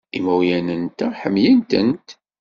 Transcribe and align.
Imawlan-nteɣ 0.17 1.11
ḥemmlen-tent. 1.21 2.07